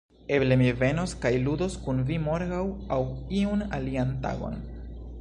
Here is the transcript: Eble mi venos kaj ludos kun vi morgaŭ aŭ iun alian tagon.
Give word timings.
Eble 0.35 0.55
mi 0.61 0.69
venos 0.79 1.13
kaj 1.25 1.33
ludos 1.43 1.77
kun 1.85 2.01
vi 2.09 2.19
morgaŭ 2.25 2.65
aŭ 2.97 3.01
iun 3.45 3.65
alian 3.81 4.19
tagon. 4.27 4.63